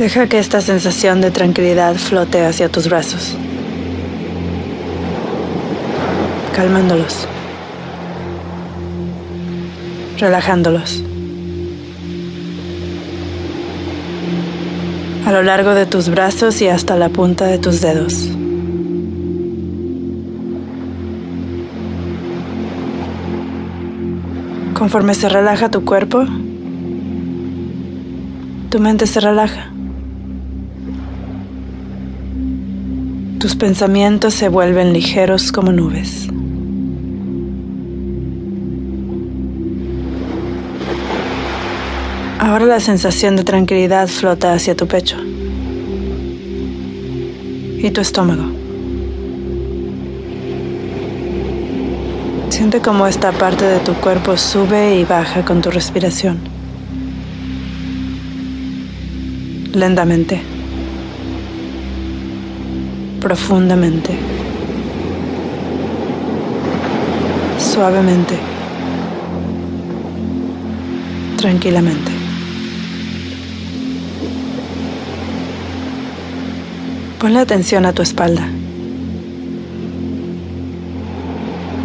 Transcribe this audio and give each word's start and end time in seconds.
Deja 0.00 0.28
que 0.28 0.38
esta 0.38 0.62
sensación 0.62 1.20
de 1.20 1.30
tranquilidad 1.30 1.94
flote 1.94 2.42
hacia 2.46 2.70
tus 2.70 2.88
brazos, 2.88 3.36
calmándolos, 6.56 7.28
relajándolos. 10.16 11.04
A 15.26 15.32
lo 15.32 15.42
largo 15.42 15.74
de 15.74 15.84
tus 15.84 16.08
brazos 16.08 16.62
y 16.62 16.68
hasta 16.68 16.96
la 16.96 17.10
punta 17.10 17.44
de 17.44 17.58
tus 17.58 17.82
dedos. 17.82 18.30
Conforme 24.72 25.12
se 25.12 25.28
relaja 25.28 25.70
tu 25.70 25.84
cuerpo, 25.84 26.24
tu 28.70 28.78
mente 28.78 29.06
se 29.06 29.20
relaja. 29.20 29.70
Tus 33.40 33.56
pensamientos 33.56 34.34
se 34.34 34.50
vuelven 34.50 34.92
ligeros 34.92 35.50
como 35.50 35.72
nubes. 35.72 36.28
Ahora 42.38 42.66
la 42.66 42.80
sensación 42.80 43.36
de 43.36 43.44
tranquilidad 43.44 44.08
flota 44.08 44.52
hacia 44.52 44.76
tu 44.76 44.86
pecho 44.86 45.16
y 47.78 47.90
tu 47.90 48.02
estómago. 48.02 48.44
Siente 52.50 52.82
cómo 52.82 53.06
esta 53.06 53.32
parte 53.32 53.64
de 53.64 53.78
tu 53.78 53.94
cuerpo 53.94 54.36
sube 54.36 54.96
y 54.96 55.04
baja 55.06 55.46
con 55.46 55.62
tu 55.62 55.70
respiración. 55.70 56.40
Lentamente. 59.72 60.59
Profundamente. 63.20 64.18
Suavemente. 67.58 68.38
Tranquilamente. 71.36 72.12
Ponle 77.18 77.38
atención 77.40 77.86
a 77.86 77.92
tu 77.92 78.02
espalda. 78.02 78.48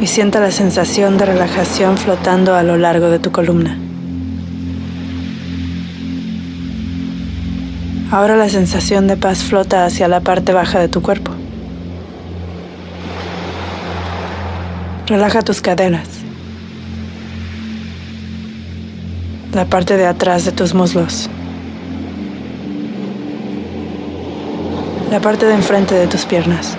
y 0.00 0.06
sienta 0.06 0.40
la 0.40 0.50
sensación 0.50 1.18
de 1.18 1.26
relajación 1.26 1.98
flotando 1.98 2.54
a 2.54 2.62
lo 2.62 2.78
largo 2.78 3.10
de 3.10 3.18
tu 3.18 3.30
columna. 3.32 3.89
Ahora 8.12 8.36
la 8.36 8.48
sensación 8.48 9.06
de 9.06 9.16
paz 9.16 9.44
flota 9.44 9.84
hacia 9.84 10.08
la 10.08 10.20
parte 10.20 10.52
baja 10.52 10.80
de 10.80 10.88
tu 10.88 11.00
cuerpo. 11.00 11.30
Relaja 15.06 15.42
tus 15.42 15.60
caderas, 15.60 16.08
la 19.52 19.64
parte 19.64 19.96
de 19.96 20.06
atrás 20.06 20.44
de 20.44 20.50
tus 20.50 20.74
muslos, 20.74 21.30
la 25.10 25.20
parte 25.20 25.46
de 25.46 25.54
enfrente 25.54 25.94
de 25.94 26.08
tus 26.08 26.24
piernas. 26.24 26.76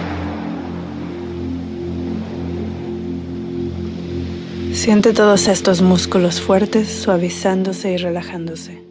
Siente 4.74 5.14
todos 5.14 5.48
estos 5.48 5.82
músculos 5.82 6.42
fuertes 6.42 6.90
suavizándose 6.90 7.94
y 7.94 7.98
relajándose. 7.98 8.91